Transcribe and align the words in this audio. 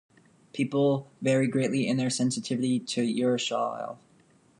People 0.51 1.11
vary 1.21 1.45
greatly 1.47 1.87
in 1.87 1.97
their 1.97 2.09
sensitivity 2.09 2.79
to 2.79 3.03
urushiol. 3.03 3.99